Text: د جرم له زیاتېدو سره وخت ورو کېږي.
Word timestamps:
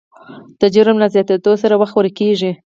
د 0.59 0.61
جرم 0.73 0.95
له 1.03 1.07
زیاتېدو 1.13 1.51
سره 1.63 1.75
وخت 1.81 1.93
ورو 1.95 2.11
کېږي. 2.19 2.51